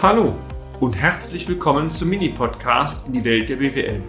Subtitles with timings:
[0.00, 0.36] Hallo
[0.78, 4.00] und herzlich willkommen zum Mini-Podcast in die Welt der BWL.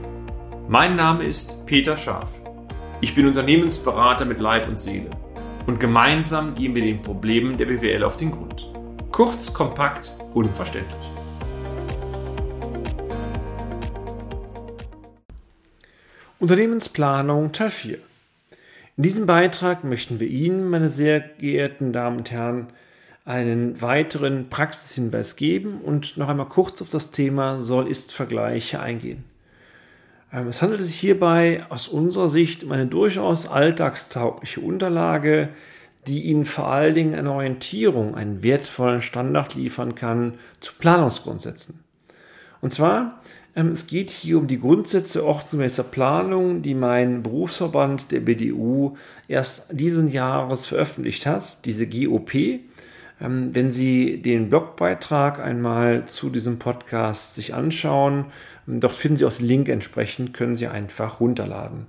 [0.68, 2.44] Mein Name ist Peter Scharf.
[3.02, 5.10] Ich bin Unternehmensberater mit Leib und Seele
[5.66, 8.72] und gemeinsam gehen wir den Problemen der BWL auf den Grund.
[9.12, 11.12] Kurz, kompakt, unverständlich.
[16.38, 17.98] Unternehmensplanung Teil 4.
[18.96, 22.68] In diesem Beitrag möchten wir Ihnen, meine sehr geehrten Damen und Herren,
[23.26, 29.24] einen weiteren Praxishinweis geben und noch einmal kurz auf das Thema Soll-Ist-Vergleiche eingehen.
[30.34, 35.50] Ähm, es handelt sich hierbei aus unserer Sicht um eine durchaus alltagstaugliche Unterlage,
[36.08, 41.80] die Ihnen vor allen Dingen eine Orientierung, einen wertvollen Standard liefern kann zu Planungsgrundsätzen.
[42.62, 43.22] Und zwar,
[43.56, 48.96] ähm, es geht hier um die Grundsätze ordnungsgemäßer Planung, die mein Berufsverband der BDU
[49.28, 52.60] erst diesen Jahres veröffentlicht hat, diese GOP,
[53.20, 58.26] wenn Sie den Blogbeitrag einmal zu diesem Podcast sich anschauen,
[58.68, 61.88] ähm, dort finden Sie auch den Link entsprechend, können Sie einfach runterladen.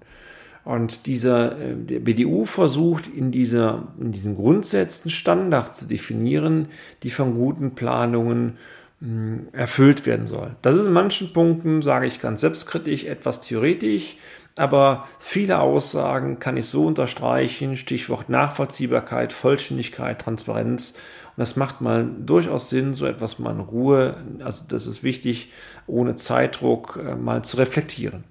[0.64, 6.68] Und dieser, äh, der BDU versucht in, dieser, in diesen Grundsätzen Standards zu definieren,
[7.02, 8.58] die von guten Planungen
[9.00, 10.56] hm, erfüllt werden soll.
[10.62, 14.16] Das ist in manchen Punkten, sage ich ganz selbstkritisch, etwas theoretisch,
[14.56, 20.90] aber viele Aussagen kann ich so unterstreichen, Stichwort Nachvollziehbarkeit, Vollständigkeit, Transparenz.
[20.90, 25.52] Und das macht mal durchaus Sinn, so etwas mal in Ruhe, also das ist wichtig,
[25.86, 28.24] ohne Zeitdruck äh, mal zu reflektieren.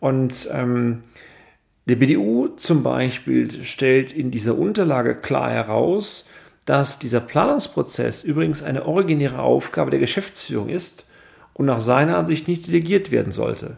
[0.00, 1.02] Und ähm,
[1.86, 6.28] der BDU zum Beispiel stellt in dieser Unterlage klar heraus,
[6.64, 11.06] dass dieser Planungsprozess übrigens eine originäre Aufgabe der Geschäftsführung ist
[11.54, 13.76] und nach seiner Ansicht nicht delegiert werden sollte.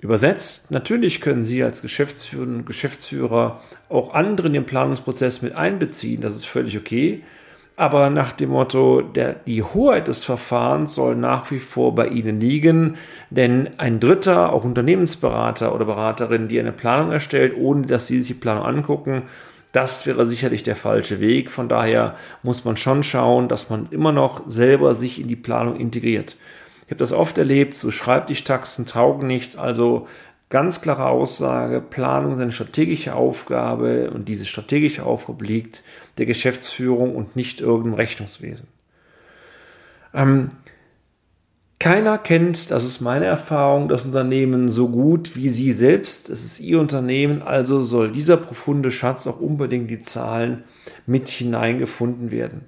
[0.00, 6.20] Übersetzt, natürlich können Sie als Geschäftsführerin und Geschäftsführer auch andere in den Planungsprozess mit einbeziehen,
[6.20, 7.24] das ist völlig okay.
[7.74, 12.40] Aber nach dem Motto, der, die Hoheit des Verfahrens soll nach wie vor bei Ihnen
[12.40, 12.96] liegen,
[13.30, 18.28] denn ein Dritter, auch Unternehmensberater oder Beraterin, die eine Planung erstellt, ohne dass Sie sich
[18.28, 19.22] die Planung angucken,
[19.72, 21.50] das wäre sicherlich der falsche Weg.
[21.50, 25.76] Von daher muss man schon schauen, dass man immer noch selber sich in die Planung
[25.76, 26.36] integriert.
[26.88, 30.08] Ich habe das oft erlebt, so Schreibtischtaxen taugen nichts, also
[30.48, 35.82] ganz klare Aussage, Planung ist eine strategische Aufgabe und diese strategische Aufgabe liegt
[36.16, 38.68] der Geschäftsführung und nicht irgendeinem Rechnungswesen.
[40.14, 40.48] Ähm,
[41.78, 46.30] keiner kennt, das ist meine Erfahrung, das Unternehmen so gut wie Sie selbst.
[46.30, 50.64] Es ist Ihr Unternehmen, also soll dieser profunde Schatz auch unbedingt die Zahlen
[51.04, 52.64] mit hineingefunden werden.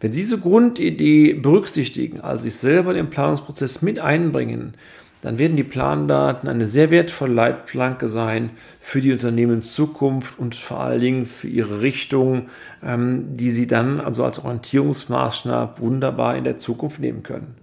[0.00, 4.74] Wenn Sie diese Grundidee berücksichtigen, also sich selber den Planungsprozess mit einbringen,
[5.22, 8.50] dann werden die Plandaten eine sehr wertvolle Leitplanke sein
[8.80, 12.46] für die Unternehmenszukunft und vor allen Dingen für ihre Richtung,
[12.84, 17.56] ähm, die Sie dann also als Orientierungsmaßstab wunderbar in der Zukunft nehmen können.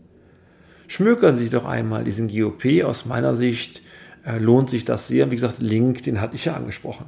[0.87, 2.83] Schmökern Sie doch einmal diesen GOP.
[2.83, 3.81] Aus meiner Sicht
[4.25, 5.31] äh, lohnt sich das sehr.
[5.31, 7.05] Wie gesagt, Link, den hatte ich ja angesprochen.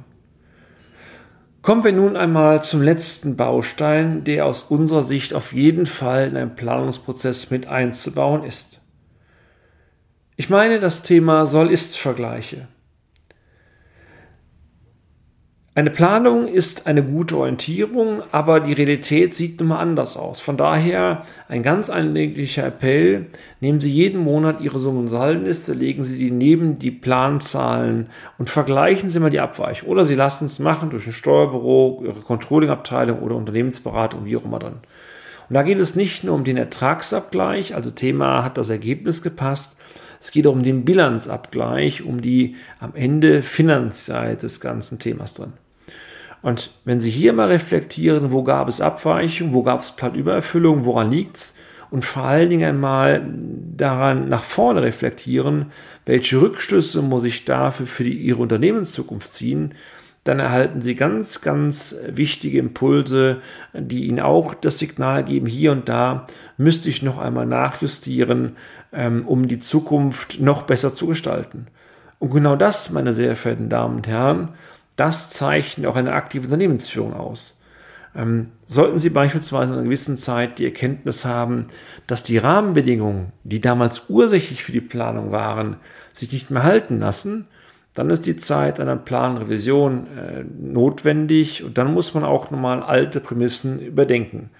[1.68, 6.36] Kommen wir nun einmal zum letzten Baustein, der aus unserer Sicht auf jeden Fall in
[6.38, 8.80] einen Planungsprozess mit einzubauen ist.
[10.36, 12.68] Ich meine das Thema Soll-Ist-Vergleiche.
[15.78, 20.40] Eine Planung ist eine gute Orientierung, aber die Realität sieht nun mal anders aus.
[20.40, 23.26] Von daher ein ganz einleglicher Appell,
[23.60, 28.08] nehmen Sie jeden Monat Ihre Summen- und Saldenliste, legen Sie die neben die Planzahlen
[28.38, 29.88] und vergleichen Sie mal die Abweichung.
[29.88, 34.58] Oder Sie lassen es machen durch ein Steuerbüro, Ihre Controllingabteilung oder Unternehmensberatung, wie auch immer
[34.58, 34.80] dann.
[35.48, 39.78] Und da geht es nicht nur um den Ertragsabgleich, also Thema hat das Ergebnis gepasst,
[40.18, 45.52] es geht auch um den Bilanzabgleich, um die am Ende Finanzseite des ganzen Themas drin.
[46.42, 51.10] Und wenn Sie hier mal reflektieren, wo gab es Abweichungen, wo gab es Planübererfüllung, woran
[51.10, 51.54] liegt's?
[51.90, 53.26] Und vor allen Dingen einmal
[53.76, 55.72] daran nach vorne reflektieren,
[56.04, 59.74] welche Rückschlüsse muss ich dafür für die, Ihre Unternehmenszukunft ziehen,
[60.24, 63.40] dann erhalten Sie ganz, ganz wichtige Impulse,
[63.72, 66.26] die Ihnen auch das Signal geben, hier und da
[66.58, 68.56] müsste ich noch einmal nachjustieren,
[68.92, 71.68] ähm, um die Zukunft noch besser zu gestalten.
[72.18, 74.50] Und genau das, meine sehr verehrten Damen und Herren,
[74.98, 77.62] das zeichnet auch eine aktive Unternehmensführung aus.
[78.16, 81.68] Ähm, sollten Sie beispielsweise in einer gewissen Zeit die Erkenntnis haben,
[82.06, 85.76] dass die Rahmenbedingungen, die damals ursächlich für die Planung waren,
[86.12, 87.46] sich nicht mehr halten lassen,
[87.94, 93.20] dann ist die Zeit einer Planrevision äh, notwendig und dann muss man auch nochmal alte
[93.20, 94.50] Prämissen überdenken.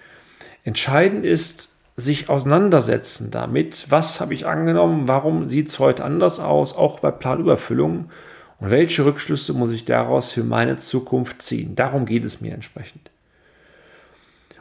[0.62, 6.76] Entscheidend ist, sich auseinandersetzen damit, was habe ich angenommen, warum sieht es heute anders aus,
[6.76, 8.10] auch bei Planüberfüllung
[8.60, 11.76] und welche Rückschlüsse muss ich daraus für meine Zukunft ziehen?
[11.76, 13.10] Darum geht es mir entsprechend.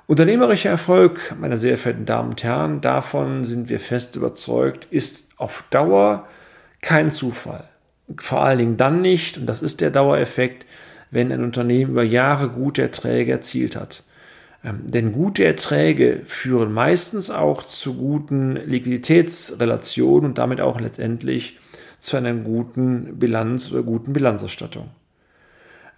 [0.06, 5.66] Unternehmerischer Erfolg, meine sehr verehrten Damen und Herren, davon sind wir fest überzeugt, ist auf
[5.70, 6.28] Dauer
[6.82, 7.68] kein Zufall.
[8.18, 10.66] Vor allen Dingen dann nicht, und das ist der Dauereffekt,
[11.12, 14.04] wenn ein Unternehmen über Jahre gute Erträge erzielt hat.
[14.64, 21.58] Ähm, denn gute Erträge führen meistens auch zu guten Liquiditätsrelationen und damit auch letztendlich
[22.00, 24.90] zu einer guten Bilanz oder guten Bilanzausstattung.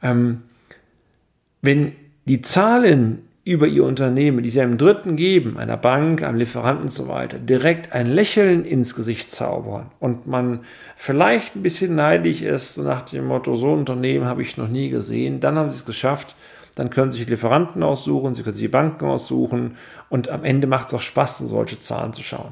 [0.02, 0.44] Ähm,
[1.62, 1.94] wenn
[2.26, 6.94] die Zahlen über ihr Unternehmen, die sie einem Dritten geben, einer Bank, einem Lieferanten und
[6.94, 10.60] so weiter, direkt ein Lächeln ins Gesicht zaubern und man
[10.96, 14.90] vielleicht ein bisschen neidisch ist, nach dem Motto, so ein Unternehmen habe ich noch nie
[14.90, 16.36] gesehen, dann haben sie es geschafft,
[16.76, 19.76] dann können Sie sich Lieferanten aussuchen, Sie können sich die Banken aussuchen
[20.10, 22.52] und am Ende macht es auch Spaß, solche Zahlen zu schauen.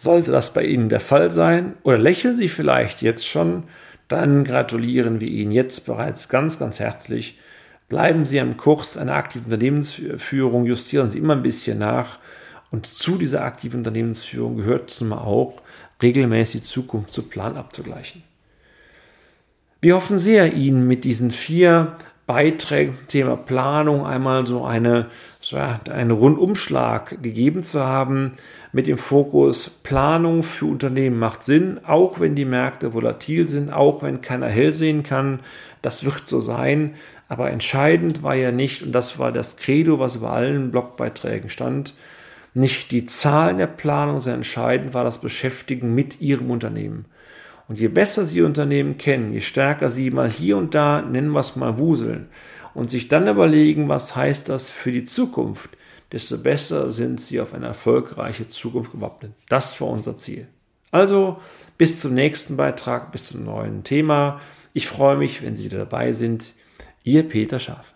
[0.00, 3.64] Sollte das bei Ihnen der Fall sein oder lächeln Sie vielleicht jetzt schon,
[4.08, 7.38] dann gratulieren wir Ihnen jetzt bereits ganz, ganz herzlich
[7.90, 12.20] Bleiben Sie am Kurs einer aktiven Unternehmensführung, justieren Sie immer ein bisschen nach.
[12.70, 15.60] Und zu dieser aktiven Unternehmensführung gehört es auch,
[16.00, 18.22] regelmäßig Zukunft zu Plan abzugleichen.
[19.80, 21.96] Wir hoffen sehr, Ihnen mit diesen vier
[22.32, 25.06] Beiträgen zum Thema Planung einmal so eine,
[25.40, 28.34] so einen Rundumschlag gegeben zu haben
[28.70, 34.04] mit dem Fokus Planung für Unternehmen macht Sinn, auch wenn die Märkte volatil sind, auch
[34.04, 35.40] wenn keiner hell sehen kann.
[35.82, 36.94] Das wird so sein.
[37.28, 41.94] Aber entscheidend war ja nicht, und das war das Credo, was über allen Blogbeiträgen stand,
[42.54, 47.06] nicht die Zahlen der Planung, sondern entscheidend war das Beschäftigen mit Ihrem Unternehmen.
[47.70, 51.38] Und je besser Sie Unternehmen kennen, je stärker Sie mal hier und da, nennen wir
[51.38, 52.26] es mal, wuseln
[52.74, 55.70] und sich dann überlegen, was heißt das für die Zukunft,
[56.10, 59.34] desto besser sind Sie auf eine erfolgreiche Zukunft gewappnet.
[59.48, 60.48] Das war unser Ziel.
[60.90, 61.38] Also
[61.78, 64.40] bis zum nächsten Beitrag, bis zum neuen Thema.
[64.72, 66.54] Ich freue mich, wenn Sie wieder dabei sind.
[67.04, 67.94] Ihr Peter Schaf.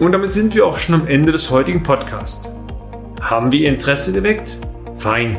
[0.00, 2.48] Und damit sind wir auch schon am Ende des heutigen Podcasts.
[3.20, 4.56] Haben wir Ihr Interesse geweckt?
[4.96, 5.38] Fein